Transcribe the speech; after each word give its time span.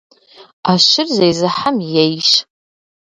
Iэщыр 0.69 1.07
зезыхьэм 1.15 1.77
ейщ. 2.03 2.29